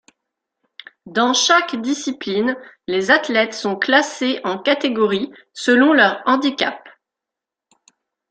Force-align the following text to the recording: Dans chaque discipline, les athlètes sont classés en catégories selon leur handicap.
Dans 1.05 1.35
chaque 1.35 1.79
discipline, 1.79 2.57
les 2.87 3.11
athlètes 3.11 3.53
sont 3.53 3.75
classés 3.75 4.41
en 4.43 4.57
catégories 4.57 5.31
selon 5.53 5.93
leur 5.93 6.23
handicap. 6.25 6.83